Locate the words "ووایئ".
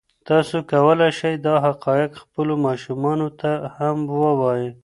4.21-4.65